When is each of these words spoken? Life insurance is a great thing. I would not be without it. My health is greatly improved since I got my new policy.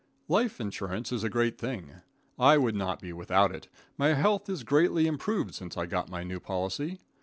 Life 0.27 0.59
insurance 0.59 1.11
is 1.11 1.23
a 1.23 1.29
great 1.29 1.59
thing. 1.59 2.01
I 2.39 2.57
would 2.57 2.73
not 2.73 3.01
be 3.01 3.13
without 3.13 3.53
it. 3.53 3.67
My 3.99 4.15
health 4.15 4.49
is 4.49 4.63
greatly 4.63 5.05
improved 5.05 5.53
since 5.53 5.77
I 5.77 5.85
got 5.85 6.09
my 6.09 6.23
new 6.23 6.39
policy. 6.39 7.01